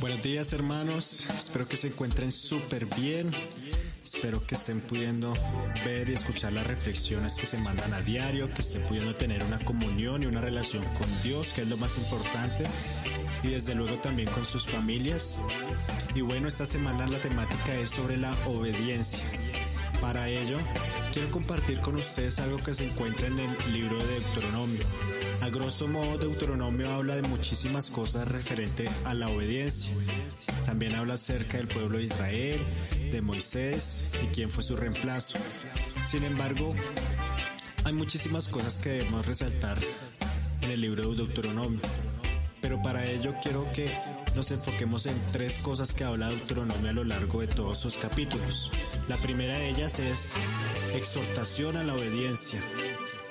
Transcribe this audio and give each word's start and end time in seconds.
Buenos 0.00 0.22
días 0.22 0.52
hermanos, 0.52 1.26
espero 1.36 1.66
que 1.66 1.76
se 1.76 1.88
encuentren 1.88 2.30
súper 2.30 2.86
bien, 2.96 3.30
espero 4.02 4.44
que 4.44 4.54
estén 4.54 4.80
pudiendo 4.80 5.32
ver 5.84 6.08
y 6.08 6.12
escuchar 6.12 6.52
las 6.52 6.66
reflexiones 6.66 7.34
que 7.34 7.46
se 7.46 7.58
mandan 7.58 7.92
a 7.94 8.00
diario, 8.00 8.52
que 8.52 8.60
estén 8.60 8.82
pudiendo 8.82 9.14
tener 9.14 9.42
una 9.44 9.58
comunión 9.60 10.22
y 10.22 10.26
una 10.26 10.40
relación 10.40 10.84
con 10.98 11.08
Dios, 11.22 11.52
que 11.52 11.62
es 11.62 11.68
lo 11.68 11.76
más 11.76 11.96
importante, 11.96 12.66
y 13.42 13.48
desde 13.48 13.74
luego 13.74 13.96
también 13.96 14.28
con 14.30 14.44
sus 14.44 14.66
familias. 14.66 15.38
Y 16.14 16.20
bueno, 16.20 16.48
esta 16.48 16.66
semana 16.66 17.06
la 17.06 17.20
temática 17.20 17.74
es 17.74 17.90
sobre 17.90 18.16
la 18.16 18.32
obediencia. 18.46 19.24
Para 20.00 20.28
ello, 20.28 20.58
quiero 21.12 21.30
compartir 21.30 21.80
con 21.80 21.96
ustedes 21.96 22.38
algo 22.40 22.58
que 22.58 22.74
se 22.74 22.86
encuentra 22.86 23.28
en 23.28 23.38
el 23.38 23.72
libro 23.72 23.96
de 23.96 24.20
Deuteronomio. 24.20 24.82
A 25.44 25.50
grosso 25.50 25.86
modo, 25.86 26.16
Deuteronomio 26.16 26.90
habla 26.90 27.16
de 27.16 27.22
muchísimas 27.28 27.90
cosas 27.90 28.26
referente 28.26 28.88
a 29.04 29.12
la 29.12 29.28
obediencia. 29.28 29.92
También 30.64 30.94
habla 30.94 31.14
acerca 31.14 31.58
del 31.58 31.68
pueblo 31.68 31.98
de 31.98 32.04
Israel, 32.04 32.58
de 33.12 33.20
Moisés 33.20 34.14
y 34.24 34.34
quién 34.34 34.48
fue 34.48 34.64
su 34.64 34.74
reemplazo. 34.74 35.38
Sin 36.02 36.24
embargo, 36.24 36.74
hay 37.84 37.92
muchísimas 37.92 38.48
cosas 38.48 38.78
que 38.78 38.88
debemos 38.88 39.26
resaltar 39.26 39.78
en 40.62 40.70
el 40.70 40.80
libro 40.80 41.10
de 41.10 41.16
Deuteronomio. 41.16 41.80
Pero 42.62 42.80
para 42.80 43.04
ello 43.04 43.34
quiero 43.42 43.70
que 43.72 43.94
nos 44.34 44.50
enfoquemos 44.50 45.04
en 45.04 45.20
tres 45.30 45.58
cosas 45.58 45.92
que 45.92 46.04
habla 46.04 46.30
Deuteronomio 46.30 46.88
a 46.88 46.94
lo 46.94 47.04
largo 47.04 47.42
de 47.42 47.48
todos 47.48 47.76
sus 47.76 47.96
capítulos. 47.96 48.72
La 49.08 49.18
primera 49.18 49.58
de 49.58 49.68
ellas 49.68 49.98
es 49.98 50.32
exhortación 50.94 51.76
a 51.76 51.84
la 51.84 51.92
obediencia. 51.92 52.62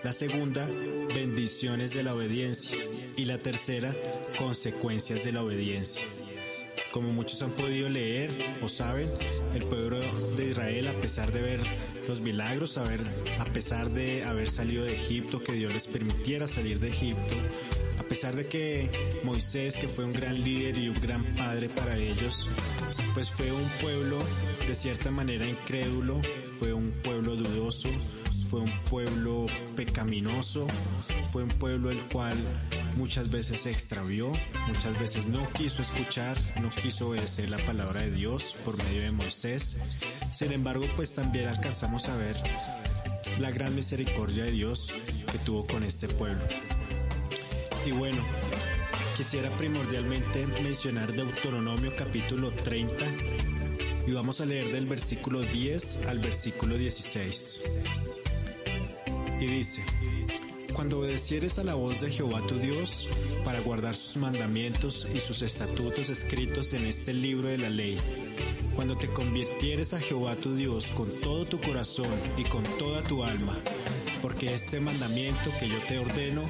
La 0.03 0.12
segunda, 0.12 0.67
bendiciones 1.16 1.93
de 1.93 2.03
la 2.03 2.13
obediencia. 2.13 2.77
Y 3.16 3.23
la 3.23 3.38
tercera, 3.38 3.93
consecuencias 4.38 5.23
de 5.23 5.31
la 5.31 5.41
obediencia. 5.41 6.03
Como 6.91 7.13
muchos 7.13 7.41
han 7.41 7.52
podido 7.52 7.88
leer 7.88 8.29
o 8.62 8.68
saben, 8.68 9.09
el 9.55 9.63
pueblo 9.63 9.99
de 10.35 10.49
Israel, 10.49 10.90
a 10.90 10.93
pesar 10.93 11.31
de 11.31 11.41
ver 11.41 11.59
los 12.09 12.20
milagros, 12.20 12.77
a, 12.77 12.84
a 13.40 13.46
pesar 13.46 13.90
de 13.91 14.26
haber 14.26 14.49
salido 14.49 14.84
de 14.84 14.93
Egipto, 14.93 15.41
que 15.41 15.54
Dios 15.54 15.74
les 15.74 15.87
permitiera 15.87 16.48
salir 16.48 16.79
de 16.79 16.90
Egipto, 16.90 17.35
a 17.98 18.04
pesar 18.04 18.35
de 18.35 18.46
que 18.46 18.91
Moisés, 19.24 19.77
que 19.77 19.87
fue 19.87 20.04
un 20.04 20.12
gran 20.12 20.43
líder 20.43 20.77
y 20.77 20.90
un 20.90 20.99
gran 21.01 21.24
padre 21.35 21.70
para 21.70 21.96
ellos, 21.96 22.49
pues 23.13 23.31
fue 23.31 23.49
un 23.54 23.70
pueblo 23.81 24.21
de 24.68 24.76
cierta 24.76 25.12
manera 25.12 25.48
incrédulo, 25.48 26.21
fue 26.59 26.74
un 26.74 26.91
pueblo 26.91 27.37
dudoso, 27.37 27.90
fue 28.54 28.62
un 28.62 28.84
pueblo 28.84 29.48
pecaminoso, 29.76 30.68
fue 31.32 31.41
un 31.41 31.49
pueblo 31.49 31.90
el 31.90 31.99
cual 32.09 32.37
muchas 32.98 33.32
veces 33.32 33.62
se 33.62 33.71
extravió, 33.71 34.32
muchas 34.68 34.99
veces 34.99 35.26
no 35.26 35.40
quiso 35.54 35.82
escuchar, 35.82 36.37
no 36.62 36.70
quiso 36.70 37.09
obedecer 37.09 37.49
la 37.49 37.57
palabra 37.57 38.01
de 38.01 38.12
Dios 38.12 38.55
por 38.63 38.77
medio 38.77 39.01
de 39.01 39.12
Moisés. 39.12 39.79
Sin 40.31 40.51
embargo, 40.51 40.85
pues 40.96 41.15
también 41.15 41.48
alcanzamos 41.48 42.09
a 42.09 42.15
ver 42.15 42.35
la 43.40 43.49
gran 43.49 43.74
misericordia 43.74 44.43
de 44.43 44.51
Dios 44.51 44.93
que 45.31 45.40
tuvo 45.40 45.65
con 45.65 45.84
este 45.84 46.07
pueblo. 46.07 46.43
Y 47.87 47.91
bueno, 47.91 48.24
quisiera 49.18 49.49
primordialmente 49.49 50.46
mencionar 50.62 51.12
Deuteronomio 51.12 51.91
capítulo 51.98 52.51
30 52.51 53.04
y 54.05 54.12
vamos 54.12 54.41
a 54.41 54.46
leer 54.46 54.71
del 54.71 54.85
versículo 54.85 55.41
10 55.41 56.05
al 56.05 56.20
versículo 56.20 56.77
16. 56.77 58.12
Y 59.39 59.45
dice, 59.45 59.84
cuando 60.73 60.99
obedecieres 60.99 61.59
a 61.59 61.63
la 61.63 61.76
voz 61.76 62.01
de 62.01 62.09
Jehová 62.09 62.41
tu 62.48 62.57
Dios 62.57 63.09
para 63.43 63.59
guardar 63.59 63.95
sus 63.95 64.17
mandamientos 64.17 65.07
y 65.13 65.19
sus 65.19 65.41
estatutos 65.41 66.09
escritos 66.09 66.73
en 66.73 66.85
este 66.85 67.13
libro 67.13 67.50
de 67.50 67.57
la 67.57 67.69
ley, 67.69 67.97
cuando 68.75 68.95
te 68.95 69.09
convirtieres 69.09 69.94
a 69.94 70.00
Jehová 70.00 70.35
tu 70.35 70.56
Dios 70.56 70.91
con 70.91 71.09
todo 71.22 71.45
tu 71.45 71.59
corazón 71.62 72.09
y 72.38 72.44
con 72.44 72.63
toda 72.78 73.03
tu 73.03 73.24
alma, 73.24 73.58
porque 74.22 74.53
este 74.53 74.80
mandamiento 74.80 75.52
que 75.59 75.68
yo 75.68 75.78
te 75.88 76.00
ordeno 76.00 76.44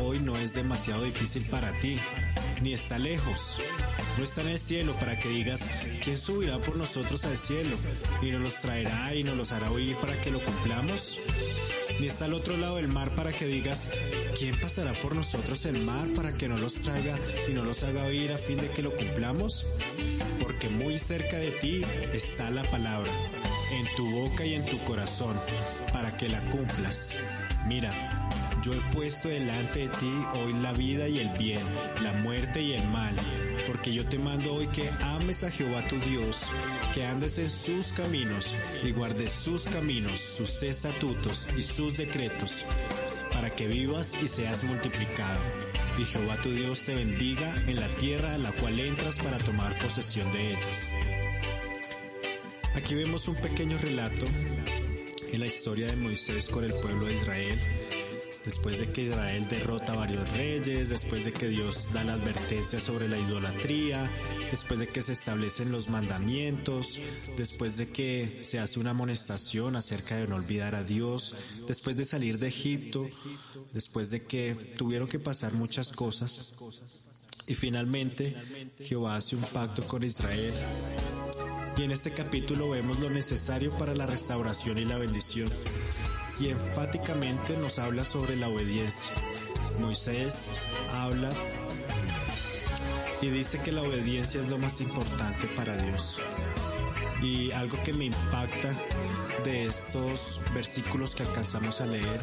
hoy 0.00 0.20
no 0.20 0.36
es 0.36 0.54
demasiado 0.54 1.04
difícil 1.04 1.44
para 1.50 1.72
ti, 1.80 1.98
ni 2.62 2.72
está 2.72 2.98
lejos. 2.98 3.60
No 4.16 4.24
está 4.24 4.40
en 4.40 4.48
el 4.48 4.58
cielo 4.58 4.94
para 4.94 5.16
que 5.16 5.28
digas, 5.28 5.68
¿quién 6.02 6.16
subirá 6.16 6.58
por 6.58 6.76
nosotros 6.76 7.24
al 7.24 7.36
cielo? 7.36 7.76
Y 8.22 8.30
nos 8.30 8.40
los 8.40 8.60
traerá 8.60 9.14
y 9.14 9.22
nos 9.22 9.36
los 9.36 9.52
hará 9.52 9.70
oír 9.70 9.96
para 9.96 10.20
que 10.20 10.30
lo 10.30 10.42
cumplamos. 10.42 11.20
Ni 11.98 12.06
está 12.06 12.26
al 12.26 12.34
otro 12.34 12.56
lado 12.56 12.76
del 12.76 12.88
mar 12.88 13.10
para 13.14 13.32
que 13.32 13.46
digas, 13.46 13.90
¿quién 14.38 14.58
pasará 14.60 14.92
por 14.92 15.14
nosotros 15.14 15.64
el 15.64 15.82
mar 15.82 16.08
para 16.14 16.34
que 16.34 16.48
no 16.48 16.58
los 16.58 16.74
traiga 16.74 17.18
y 17.48 17.52
no 17.52 17.64
los 17.64 17.82
haga 17.84 18.04
oír 18.04 18.32
a 18.32 18.38
fin 18.38 18.58
de 18.58 18.68
que 18.68 18.82
lo 18.82 18.94
cumplamos? 18.94 19.66
Porque 20.40 20.68
muy 20.68 20.98
cerca 20.98 21.38
de 21.38 21.52
ti 21.52 21.82
está 22.12 22.50
la 22.50 22.64
palabra, 22.64 23.10
en 23.72 23.86
tu 23.96 24.10
boca 24.10 24.44
y 24.44 24.54
en 24.54 24.66
tu 24.66 24.78
corazón, 24.84 25.36
para 25.92 26.16
que 26.16 26.28
la 26.28 26.42
cumplas. 26.50 27.18
Mira, 27.66 28.28
yo 28.62 28.74
he 28.74 28.80
puesto 28.94 29.28
delante 29.28 29.80
de 29.80 29.88
ti 29.88 30.12
hoy 30.34 30.52
la 30.54 30.72
vida 30.72 31.08
y 31.08 31.20
el 31.20 31.28
bien, 31.38 31.62
la 32.02 32.12
muerte 32.12 32.60
y 32.60 32.74
el 32.74 32.86
mal, 32.88 33.14
porque 33.66 33.92
yo 33.92 34.06
te 34.06 34.18
mando 34.18 34.54
hoy 34.54 34.66
que 34.68 34.88
ames 35.00 35.44
a 35.44 35.50
Jehová 35.50 35.86
tu 35.88 35.98
Dios, 36.00 36.50
que 36.94 37.04
andes 37.04 37.38
en 37.38 37.48
sus 37.48 37.92
caminos 37.92 38.54
y 38.84 38.92
guardes 38.92 39.32
sus 39.32 39.64
caminos, 39.64 40.18
sus 40.18 40.62
estatutos 40.62 41.48
y 41.56 41.62
sus 41.62 41.96
decretos, 41.96 42.64
para 43.32 43.50
que 43.50 43.66
vivas 43.66 44.16
y 44.22 44.28
seas 44.28 44.64
multiplicado. 44.64 45.40
Y 45.98 46.04
Jehová 46.04 46.36
tu 46.42 46.50
Dios 46.50 46.82
te 46.84 46.94
bendiga 46.94 47.54
en 47.66 47.80
la 47.80 47.88
tierra 47.96 48.34
a 48.34 48.38
la 48.38 48.52
cual 48.52 48.78
entras 48.78 49.18
para 49.18 49.38
tomar 49.38 49.76
posesión 49.78 50.30
de 50.32 50.52
ellas. 50.52 50.92
Aquí 52.74 52.94
vemos 52.94 53.26
un 53.28 53.36
pequeño 53.36 53.78
relato 53.78 54.26
en 55.32 55.40
la 55.40 55.46
historia 55.46 55.86
de 55.86 55.96
Moisés 55.96 56.48
con 56.48 56.64
el 56.64 56.72
pueblo 56.72 57.06
de 57.06 57.14
Israel 57.14 57.58
después 58.46 58.78
de 58.78 58.90
que 58.90 59.02
Israel 59.02 59.46
derrota 59.48 59.92
a 59.92 59.96
varios 59.96 60.26
reyes, 60.30 60.88
después 60.88 61.24
de 61.24 61.32
que 61.32 61.48
Dios 61.48 61.92
da 61.92 62.04
la 62.04 62.14
advertencia 62.14 62.80
sobre 62.80 63.08
la 63.08 63.18
idolatría, 63.18 64.10
después 64.50 64.78
de 64.78 64.86
que 64.86 65.02
se 65.02 65.12
establecen 65.12 65.72
los 65.72 65.90
mandamientos, 65.90 66.98
después 67.36 67.76
de 67.76 67.88
que 67.88 68.26
se 68.42 68.60
hace 68.60 68.78
una 68.78 68.90
amonestación 68.90 69.76
acerca 69.76 70.16
de 70.16 70.28
no 70.28 70.36
olvidar 70.36 70.76
a 70.76 70.84
Dios, 70.84 71.34
después 71.66 71.96
de 71.96 72.04
salir 72.04 72.38
de 72.38 72.48
Egipto, 72.48 73.10
después 73.72 74.10
de 74.10 74.22
que 74.22 74.54
tuvieron 74.54 75.08
que 75.08 75.18
pasar 75.18 75.52
muchas 75.52 75.92
cosas. 75.92 76.54
Y 77.48 77.54
finalmente 77.54 78.36
Jehová 78.80 79.16
hace 79.16 79.36
un 79.36 79.42
pacto 79.42 79.86
con 79.86 80.02
Israel. 80.02 80.54
Y 81.76 81.82
en 81.82 81.90
este 81.90 82.10
capítulo 82.12 82.70
vemos 82.70 82.98
lo 83.00 83.10
necesario 83.10 83.70
para 83.78 83.94
la 83.94 84.06
restauración 84.06 84.78
y 84.78 84.84
la 84.84 84.96
bendición 84.96 85.50
y 86.38 86.48
enfáticamente 86.48 87.56
nos 87.56 87.78
habla 87.78 88.04
sobre 88.04 88.36
la 88.36 88.48
obediencia. 88.48 89.14
Moisés 89.80 90.50
habla 90.92 91.30
y 93.20 93.28
dice 93.28 93.60
que 93.60 93.72
la 93.72 93.82
obediencia 93.82 94.40
es 94.40 94.48
lo 94.48 94.58
más 94.58 94.80
importante 94.80 95.46
para 95.48 95.76
Dios. 95.76 96.18
Y 97.22 97.50
algo 97.52 97.82
que 97.82 97.92
me 97.92 98.06
impacta 98.06 98.76
de 99.44 99.66
estos 99.66 100.40
versículos 100.54 101.14
que 101.14 101.22
alcanzamos 101.22 101.80
a 101.80 101.86
leer 101.86 102.20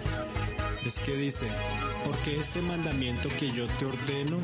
es 0.85 0.99
que 0.99 1.15
dice, 1.15 1.47
porque 2.05 2.37
este 2.37 2.61
mandamiento 2.61 3.29
que 3.39 3.49
yo 3.49 3.67
te 3.79 3.85
ordeno 3.85 4.37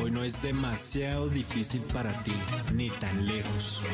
hoy 0.00 0.10
no 0.10 0.24
es 0.24 0.42
demasiado 0.42 1.28
difícil 1.28 1.82
para 1.92 2.20
ti, 2.22 2.34
ni 2.74 2.90
tan 2.90 3.26
lejos. 3.26 3.84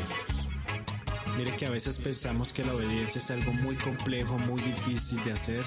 Mire 1.38 1.54
que 1.54 1.66
a 1.66 1.71
veces 1.71 1.99
pensamos 1.99 2.53
que 2.53 2.65
la 2.65 2.75
obediencia 2.75 3.21
es 3.21 3.31
algo 3.31 3.53
muy 3.53 3.76
complejo, 3.76 4.38
muy 4.38 4.60
difícil 4.60 5.22
de 5.22 5.31
hacer, 5.31 5.62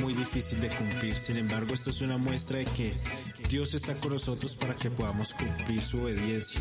muy 0.00 0.14
difícil 0.14 0.60
de 0.60 0.68
cumplir. 0.68 1.18
Sin 1.18 1.36
embargo, 1.36 1.74
esto 1.74 1.90
es 1.90 2.02
una 2.02 2.18
muestra 2.18 2.58
de 2.58 2.66
que 2.66 2.94
Dios 3.48 3.74
está 3.74 3.96
con 3.96 4.12
nosotros 4.12 4.54
para 4.54 4.76
que 4.76 4.92
podamos 4.92 5.34
cumplir 5.34 5.82
su 5.82 6.02
obediencia. 6.02 6.60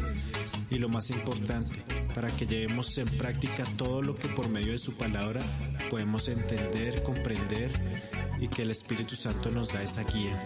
Y 0.71 0.79
lo 0.79 0.89
más 0.89 1.11
importante, 1.11 1.83
para 2.15 2.31
que 2.31 2.47
llevemos 2.47 2.97
en 2.97 3.07
práctica 3.09 3.63
todo 3.77 4.01
lo 4.01 4.15
que 4.15 4.27
por 4.27 4.49
medio 4.49 4.71
de 4.71 4.79
su 4.79 4.97
palabra 4.97 5.43
podemos 5.91 6.27
entender, 6.27 7.03
comprender 7.03 7.69
y 8.41 8.47
que 8.47 8.63
el 8.63 8.71
Espíritu 8.71 9.15
Santo 9.15 9.51
nos 9.51 9.71
da 9.71 9.83
esa 9.83 10.03
guía. 10.03 10.43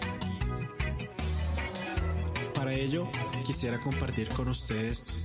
Para 2.62 2.74
ello, 2.74 3.08
quisiera 3.44 3.80
compartir 3.80 4.28
con 4.28 4.46
ustedes 4.46 5.16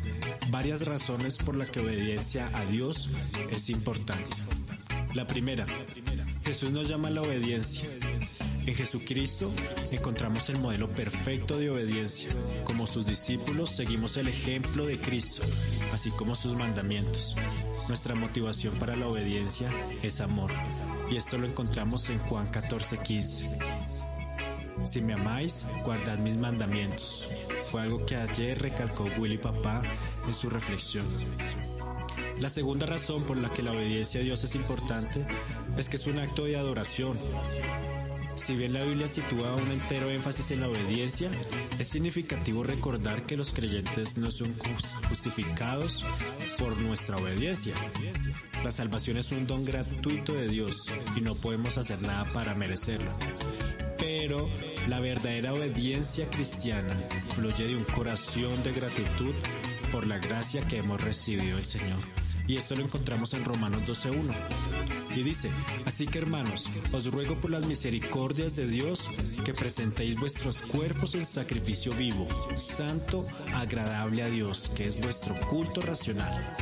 varias 0.50 0.84
razones 0.84 1.38
por 1.38 1.56
las 1.56 1.70
que 1.70 1.82
obediencia 1.82 2.50
a 2.52 2.66
Dios 2.66 3.12
es 3.52 3.70
importante. 3.70 4.38
La 5.14 5.28
primera, 5.28 5.68
Jesús 6.44 6.72
nos 6.72 6.88
llama 6.88 7.10
a 7.10 7.12
la 7.12 7.22
obediencia. 7.22 7.88
En 8.66 8.74
Jesucristo 8.74 9.54
encontramos 9.92 10.50
el 10.50 10.58
modelo 10.60 10.92
perfecto 10.92 11.60
de 11.60 11.70
obediencia. 11.70 12.32
Como 12.64 12.88
sus 12.88 13.06
discípulos 13.06 13.70
seguimos 13.70 14.18
el 14.18 14.30
ejemplo 14.30 14.88
de 14.88 14.98
Cristo, 14.98 15.44
así 15.94 16.10
como 16.10 16.34
sus 16.34 16.56
mandamientos. 16.56 17.36
Nuestra 17.88 18.16
motivación 18.16 18.74
para 18.80 18.96
la 18.96 19.06
obediencia 19.06 19.72
es 20.02 20.22
amor, 20.22 20.52
y 21.12 21.18
esto 21.18 21.38
lo 21.38 21.46
encontramos 21.46 22.10
en 22.10 22.18
Juan 22.18 22.52
14:15. 22.52 24.07
Si 24.84 25.02
me 25.02 25.14
amáis, 25.14 25.66
guardad 25.84 26.18
mis 26.20 26.38
mandamientos. 26.38 27.28
Fue 27.66 27.82
algo 27.82 28.06
que 28.06 28.16
ayer 28.16 28.62
recalcó 28.62 29.06
Willy 29.18 29.38
Papá 29.38 29.82
en 30.26 30.34
su 30.34 30.50
reflexión. 30.50 31.06
La 32.40 32.50
segunda 32.50 32.86
razón 32.86 33.24
por 33.24 33.38
la 33.38 33.50
que 33.50 33.64
la 33.64 33.72
obediencia 33.72 34.22
a 34.22 34.24
Dios 34.24 34.44
es 34.44 34.56
importante 34.56 35.26
es 35.78 35.90
que 35.90 35.98
es 35.98 36.08
un 36.08 36.20
acto 36.20 36.46
de 36.46 36.56
adoración. 36.56 37.18
Si 38.36 38.56
bien 38.56 38.74
la 38.74 38.84
Biblia 38.84 39.08
sitúa 39.08 39.56
un 39.56 39.72
entero 39.72 40.12
énfasis 40.12 40.52
en 40.52 40.62
la 40.62 40.70
obediencia, 40.70 41.32
es 41.80 41.88
significativo 41.88 42.64
recordar 42.64 43.26
que 43.26 43.36
los 43.36 43.52
creyentes 43.52 44.18
no 44.18 44.30
son 44.30 44.56
justificados 45.10 46.06
por 46.60 46.78
nuestra 46.78 47.18
obediencia. 47.18 47.74
La 48.64 48.72
salvación 48.72 49.18
es 49.18 49.32
un 49.32 49.48
don 49.48 49.66
gratuito 49.66 50.34
de 50.34 50.48
Dios 50.48 50.92
y 51.16 51.22
no 51.22 51.34
podemos 51.34 51.80
hacer 51.80 52.00
nada 52.04 52.26
para 52.32 52.54
merecerlo. 52.54 53.12
Pero 54.28 54.50
la 54.90 55.00
verdadera 55.00 55.54
obediencia 55.54 56.30
cristiana 56.30 56.94
fluye 57.34 57.66
de 57.66 57.78
un 57.78 57.86
corazón 57.86 58.62
de 58.62 58.74
gratitud 58.74 59.34
por 59.90 60.06
la 60.06 60.18
gracia 60.18 60.68
que 60.68 60.80
hemos 60.80 61.02
recibido 61.02 61.56
del 61.56 61.64
Señor. 61.64 61.98
Y 62.46 62.58
esto 62.58 62.76
lo 62.76 62.84
encontramos 62.84 63.34
en 63.36 63.46
Romanos 63.46 63.84
12.1. 63.84 64.36
Y 65.16 65.24
dice, 65.24 65.50
así 65.86 66.08
que 66.08 66.18
hermanos, 66.18 66.70
os 66.92 67.10
ruego 67.10 67.40
por 67.40 67.52
las 67.52 67.66
misericordias 67.68 68.58
de 68.58 68.68
Dios 68.68 69.10
que 69.46 69.54
presentéis 69.54 70.18
vuestros 70.18 70.60
cuerpos 70.64 71.16
en 71.16 71.26
sacrificio 71.26 71.94
vivo, 71.94 72.28
santo, 72.58 73.24
agradable 73.56 74.24
a 74.24 74.30
Dios, 74.30 74.74
que 74.76 74.88
es 74.88 75.00
vuestro 75.00 75.40
culto 75.50 75.82
racional. 75.82 76.54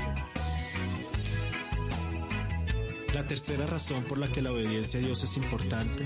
La 3.16 3.26
tercera 3.26 3.66
razón 3.66 4.04
por 4.04 4.20
la 4.20 4.28
que 4.28 4.44
la 4.44 4.52
obediencia 4.52 5.00
a 5.00 5.04
Dios 5.04 5.24
es 5.24 5.36
importante 5.38 6.06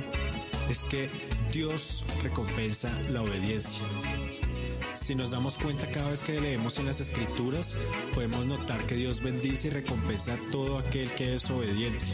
es 0.69 0.83
que 0.83 1.10
Dios 1.51 2.04
recompensa 2.24 2.92
la 3.12 3.24
obediencia. 3.24 3.83
Si 4.94 5.16
nos 5.16 5.31
damos 5.31 5.57
cuenta 5.57 5.88
cada 5.88 6.12
vez 6.12 6.21
que 6.21 6.39
leemos 6.39 6.77
en 6.77 6.86
las 6.86 7.00
escrituras, 7.00 7.75
podemos 8.13 8.45
notar 8.45 8.86
que 8.86 8.95
Dios 8.95 9.21
bendice 9.21 9.68
y 9.68 9.71
recompensa 9.71 10.36
a 10.36 10.51
todo 10.51 10.77
aquel 10.77 11.10
que 11.12 11.36
es 11.36 11.50
obediente. 11.50 12.06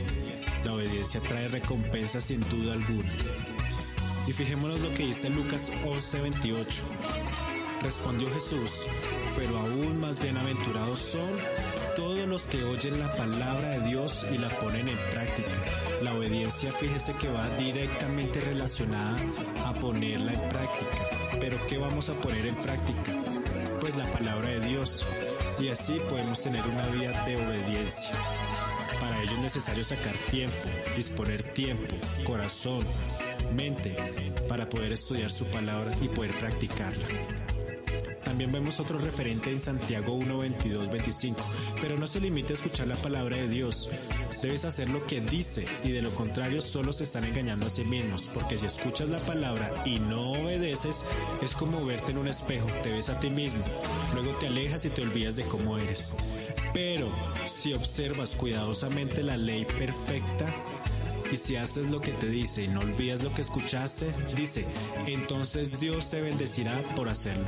La 0.63 0.73
obediencia 0.73 1.19
trae 1.21 1.47
recompensa 1.49 2.21
sin 2.21 2.39
duda 2.49 2.73
alguna. 2.73 3.11
Y 4.27 4.31
fijémonos 4.31 4.79
lo 4.79 4.89
que 4.91 5.05
dice 5.05 5.29
Lucas 5.29 5.71
11:28. 5.83 6.83
Respondió 7.81 8.31
Jesús, 8.33 8.87
pero 9.35 9.59
aún 9.59 9.99
más 9.99 10.19
bienaventurados 10.21 10.99
son 10.99 11.29
todos 11.95 12.25
los 12.27 12.43
que 12.43 12.63
oyen 12.63 12.99
la 12.99 13.15
palabra 13.15 13.69
de 13.69 13.87
Dios 13.87 14.25
y 14.31 14.37
la 14.37 14.49
ponen 14.59 14.87
en 14.87 14.97
práctica. 15.11 15.53
La 16.05 16.13
obediencia, 16.13 16.71
fíjese 16.71 17.13
que 17.13 17.27
va 17.29 17.49
directamente 17.57 18.39
relacionada 18.39 19.17
a 19.65 19.73
ponerla 19.73 20.33
en 20.33 20.49
práctica. 20.49 21.09
Pero 21.39 21.57
¿qué 21.65 21.79
vamos 21.79 22.11
a 22.11 22.13
poner 22.13 22.45
en 22.45 22.55
práctica? 22.57 23.11
Pues 23.81 23.95
la 23.95 24.05
palabra 24.11 24.49
de 24.49 24.59
Dios. 24.59 25.03
Y 25.59 25.69
así 25.69 25.99
podemos 26.07 26.43
tener 26.43 26.61
una 26.61 26.85
vida 26.89 27.25
de 27.25 27.37
obediencia. 27.37 28.11
Para 28.99 29.19
ello 29.23 29.31
es 29.31 29.39
necesario 29.39 29.83
sacar 29.83 30.13
tiempo, 30.29 30.69
disponer 30.95 31.41
tiempo, 31.41 31.95
corazón, 32.23 32.85
mente, 33.55 33.95
para 34.47 34.69
poder 34.69 34.91
estudiar 34.91 35.31
su 35.31 35.45
palabra 35.45 35.91
y 36.03 36.07
poder 36.07 36.37
practicarla. 36.37 37.07
También 38.35 38.51
vemos 38.51 38.81
otro 38.81 38.99
referente 38.99 39.49
en 39.49 39.61
Santiago 39.61 40.11
1, 40.11 40.37
22, 40.37 40.89
25. 40.89 41.39
Pero 41.79 41.97
no 41.97 42.05
se 42.05 42.19
limite 42.19 42.51
a 42.51 42.57
escuchar 42.57 42.85
la 42.85 42.97
palabra 42.97 43.37
de 43.37 43.47
Dios. 43.47 43.89
Debes 44.41 44.65
hacer 44.65 44.89
lo 44.89 45.01
que 45.07 45.21
dice 45.21 45.65
y 45.85 45.91
de 45.91 46.01
lo 46.01 46.09
contrario 46.09 46.59
solo 46.59 46.91
se 46.91 47.05
están 47.05 47.23
engañando 47.23 47.67
a 47.67 47.69
sí 47.69 47.85
mismos. 47.85 48.27
Porque 48.33 48.57
si 48.57 48.65
escuchas 48.65 49.07
la 49.07 49.19
palabra 49.19 49.71
y 49.85 49.99
no 49.99 50.33
obedeces, 50.33 51.05
es 51.41 51.53
como 51.53 51.85
verte 51.85 52.11
en 52.11 52.17
un 52.17 52.27
espejo. 52.27 52.67
Te 52.83 52.89
ves 52.89 53.07
a 53.07 53.17
ti 53.21 53.29
mismo. 53.29 53.63
Luego 54.13 54.35
te 54.35 54.47
alejas 54.47 54.83
y 54.83 54.89
te 54.89 55.03
olvidas 55.03 55.37
de 55.37 55.43
cómo 55.43 55.77
eres. 55.77 56.11
Pero 56.73 57.09
si 57.45 57.71
observas 57.71 58.35
cuidadosamente 58.35 59.23
la 59.23 59.37
ley 59.37 59.63
perfecta, 59.63 60.53
y 61.31 61.37
si 61.37 61.55
haces 61.55 61.89
lo 61.89 61.99
que 62.01 62.11
te 62.11 62.27
dice 62.27 62.63
y 62.63 62.67
no 62.67 62.81
olvidas 62.81 63.23
lo 63.23 63.33
que 63.33 63.41
escuchaste, 63.41 64.13
dice, 64.35 64.65
entonces 65.07 65.79
Dios 65.79 66.09
te 66.09 66.21
bendecirá 66.21 66.77
por 66.95 67.09
hacerlo. 67.09 67.45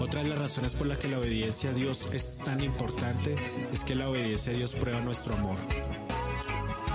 Otra 0.00 0.22
de 0.22 0.28
las 0.28 0.38
razones 0.38 0.74
por 0.74 0.86
las 0.86 0.98
que 0.98 1.08
la 1.08 1.18
obediencia 1.18 1.70
a 1.70 1.72
Dios 1.72 2.08
es 2.12 2.38
tan 2.38 2.62
importante 2.62 3.34
es 3.72 3.82
que 3.82 3.96
la 3.96 4.08
obediencia 4.08 4.52
a 4.52 4.56
Dios 4.56 4.74
prueba 4.74 5.00
nuestro 5.00 5.34
amor. 5.34 5.56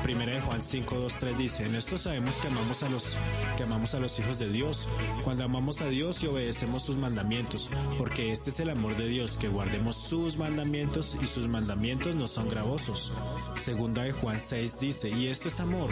Primera 0.03 0.33
de 0.33 0.41
Juan 0.41 0.61
5, 0.61 0.95
2, 0.95 1.13
3 1.17 1.37
dice, 1.37 1.65
en 1.65 1.75
esto 1.75 1.97
sabemos 1.97 2.35
que 2.35 2.47
amamos 2.47 2.83
a 2.83 2.89
los 2.89 3.17
que 3.55 3.63
amamos 3.63 3.95
a 3.95 3.99
los 3.99 4.19
hijos 4.19 4.37
de 4.37 4.49
Dios, 4.49 4.89
cuando 5.23 5.45
amamos 5.45 5.81
a 5.81 5.87
Dios 5.87 6.21
y 6.23 6.27
obedecemos 6.27 6.83
sus 6.83 6.97
mandamientos, 6.97 7.69
porque 7.97 8.31
este 8.31 8.49
es 8.49 8.59
el 8.59 8.69
amor 8.69 8.97
de 8.97 9.07
Dios, 9.07 9.37
que 9.37 9.47
guardemos 9.47 9.95
sus 9.95 10.37
mandamientos 10.37 11.17
y 11.21 11.27
sus 11.27 11.47
mandamientos 11.47 12.17
no 12.17 12.27
son 12.27 12.49
gravosos. 12.49 13.13
Segunda 13.55 14.03
de 14.03 14.11
Juan 14.11 14.39
6 14.39 14.79
dice, 14.81 15.09
y 15.09 15.27
esto 15.27 15.47
es 15.47 15.61
amor, 15.61 15.89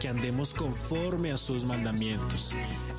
que 0.00 0.08
andemos 0.08 0.54
conforme 0.54 1.30
a 1.30 1.36
sus 1.36 1.64
mandamientos. 1.64 2.54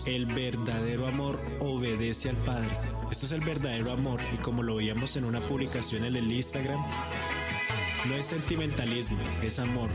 El 0.05 0.27
verdadero 0.27 1.07
amor 1.07 1.41
obedece 1.61 2.29
al 2.29 2.37
Padre. 2.37 2.69
Esto 3.11 3.25
es 3.25 3.31
el 3.31 3.41
verdadero 3.41 3.91
amor 3.91 4.19
y 4.33 4.37
como 4.37 4.61
lo 4.61 4.75
veíamos 4.75 5.15
en 5.15 5.25
una 5.25 5.39
publicación 5.39 6.05
en 6.05 6.15
el 6.15 6.31
Instagram, 6.31 6.79
no 8.05 8.15
es 8.15 8.25
sentimentalismo, 8.25 9.17
es 9.41 9.59
amor. 9.59 9.89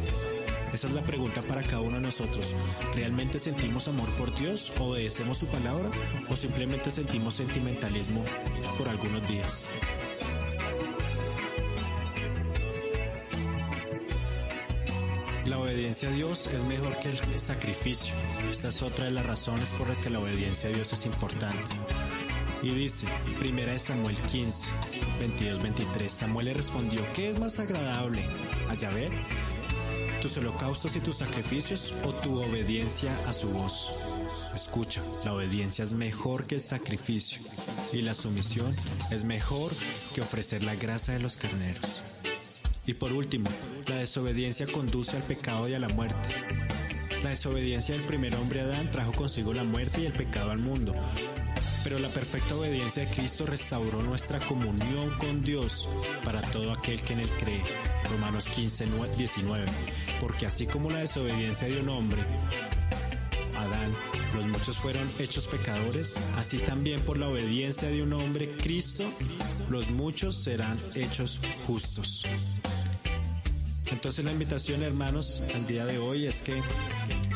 Esa 0.73 0.87
es 0.87 0.93
la 0.93 1.03
pregunta 1.03 1.43
para 1.43 1.63
cada 1.63 1.81
uno 1.81 1.97
de 1.97 2.03
nosotros. 2.03 2.55
¿Realmente 2.95 3.39
sentimos 3.39 3.89
amor 3.89 4.09
por 4.17 4.35
Dios? 4.35 4.73
¿Obedecemos 4.79 5.39
su 5.39 5.47
palabra? 5.47 5.91
¿O 6.29 6.37
simplemente 6.37 6.91
sentimos 6.91 7.35
sentimentalismo 7.35 8.25
por 8.77 8.89
algunos 8.89 9.27
días? 9.27 9.71
La 15.47 15.59
obediencia 15.59 16.11
a 16.11 16.13
Dios 16.13 16.47
es 16.49 16.65
mejor 16.65 16.95
que 16.99 17.09
el 17.09 17.41
sacrificio. 17.41 18.15
Esta 18.51 18.69
es 18.69 18.83
otra 18.83 19.07
de 19.07 19.13
las 19.13 19.25
razones 19.25 19.71
por 19.71 19.89
las 19.89 19.99
que 19.99 20.11
la 20.11 20.19
obediencia 20.19 20.69
a 20.69 20.73
Dios 20.73 20.93
es 20.93 21.07
importante. 21.07 21.73
Y 22.63 22.71
dice, 22.71 23.07
primera 23.39 23.73
de 23.73 23.79
Samuel 23.79 24.17
15, 24.17 24.71
22, 25.21 25.63
23, 25.63 26.13
Samuel 26.13 26.47
le 26.47 26.55
respondió, 26.55 27.01
¿qué 27.15 27.31
es 27.31 27.39
más 27.39 27.59
agradable 27.61 28.23
a 28.69 28.75
Yahvé? 28.75 29.11
¿Tus 30.21 30.37
holocaustos 30.37 30.97
y 30.97 31.01
tus 31.01 31.17
sacrificios 31.17 31.95
o 32.05 32.13
tu 32.13 32.41
obediencia 32.41 33.17
a 33.29 33.33
su 33.33 33.49
voz? 33.51 33.93
Escucha, 34.53 35.01
la 35.25 35.33
obediencia 35.33 35.85
es 35.85 35.93
mejor 35.93 36.45
que 36.45 36.57
el 36.57 36.61
sacrificio 36.61 37.41
y 37.93 38.03
la 38.03 38.15
sumisión 38.15 38.75
es 39.13 39.25
mejor 39.25 39.71
que 40.15 40.21
ofrecer 40.21 40.65
la 40.65 40.75
grasa 40.75 41.13
de 41.13 41.21
los 41.21 41.37
carneros. 41.37 42.03
Y 42.85 42.95
por 42.95 43.13
último, 43.13 43.49
la 43.87 43.97
desobediencia 43.97 44.67
conduce 44.67 45.17
al 45.17 45.23
pecado 45.23 45.69
y 45.69 45.75
a 45.75 45.79
la 45.79 45.89
muerte. 45.89 46.31
La 47.23 47.31
desobediencia 47.31 47.95
del 47.95 48.05
primer 48.05 48.35
hombre 48.37 48.61
Adán 48.61 48.91
trajo 48.91 49.13
consigo 49.13 49.55
la 49.55 49.65
muerte 49.65 50.01
y 50.01 50.07
el 50.07 50.13
pecado 50.13 50.51
al 50.51 50.59
mundo. 50.59 50.95
Pero 51.85 51.99
la 51.99 52.09
perfecta 52.09 52.57
obediencia 52.57 53.05
de 53.05 53.15
Cristo 53.15 53.47
restauró 53.47 54.03
nuestra 54.03 54.41
comunión 54.41 55.11
con 55.19 55.43
Dios 55.43 55.89
para 56.25 56.41
todo 56.43 56.73
aquel 56.73 57.01
que 57.03 57.15
en 57.15 57.21
él 57.21 57.31
cree. 57.39 57.63
Romanos 58.11 58.47
15, 58.47 58.87
19. 59.17 59.67
Porque 60.21 60.47
así 60.47 60.67
como 60.67 60.91
la 60.91 60.99
desobediencia 60.99 61.69
de 61.69 61.81
un 61.81 61.89
hombre, 61.89 62.23
Adán, 63.57 63.95
los 64.35 64.47
muchos 64.47 64.77
fueron 64.77 65.09
hechos 65.19 65.47
pecadores, 65.47 66.17
así 66.37 66.59
también 66.59 67.01
por 67.01 67.19
la 67.19 67.29
obediencia 67.29 67.89
de 67.89 68.03
un 68.03 68.13
hombre, 68.13 68.51
Cristo, 68.59 69.05
los 69.69 69.91
muchos 69.91 70.37
serán 70.37 70.77
hechos 70.95 71.41
justos. 71.67 72.25
Entonces 73.91 74.25
la 74.25 74.33
invitación, 74.33 74.83
hermanos, 74.83 75.43
al 75.55 75.67
día 75.67 75.87
de 75.87 75.99
hoy 75.99 76.27
es 76.27 76.43
que 76.43 76.61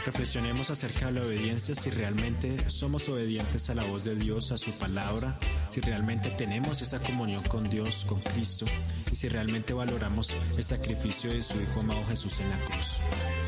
reflexionemos 0.05 0.71
acerca 0.71 1.07
de 1.07 1.13
la 1.13 1.23
obediencia, 1.23 1.75
si 1.75 1.91
realmente 1.91 2.69
somos 2.69 3.09
obedientes 3.09 3.71
a 3.71 3.75
la 3.75 3.85
voz 3.85 4.05
de 4.05 4.15
Dios, 4.15 4.53
a 4.53 4.57
su 4.57 4.71
palabra, 4.73 5.39
si 5.71 5.81
realmente 5.81 6.31
tenemos 6.31 6.83
esa 6.83 7.01
comunión 7.01 7.43
con 7.45 7.69
Dios, 7.71 8.05
con 8.07 8.21
Cristo, 8.21 8.67
y 9.11 9.17
si 9.17 9.29
realmente 9.29 9.73
valoramos 9.73 10.31
el 10.57 10.63
sacrificio 10.63 11.31
de 11.31 11.43
su 11.43 11.61
Hijo 11.61 11.81
amado 11.81 12.03
Jesús 12.05 12.41
en 12.41 12.51
la 12.51 12.59
cruz. 12.59 12.99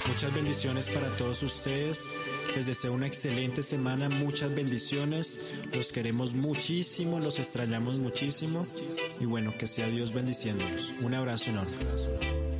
Muchas 0.08 0.34
bendiciones 0.34 0.88
para 0.88 1.08
todos 1.10 1.42
ustedes. 1.42 2.08
Les 2.54 2.66
deseo 2.66 2.92
una 2.92 3.06
excelente 3.06 3.62
semana, 3.62 4.08
muchas 4.08 4.54
bendiciones. 4.54 5.66
Los 5.72 5.92
queremos 5.92 6.34
muchísimo, 6.34 7.20
los 7.20 7.38
extrañamos 7.38 7.98
muchísimo. 7.98 8.66
Y 9.20 9.24
bueno, 9.24 9.54
que 9.58 9.66
sea 9.66 9.88
Dios 9.88 10.12
bendiciéndonos. 10.12 11.00
Un 11.02 11.14
abrazo 11.14 11.50
enorme. 11.50 12.53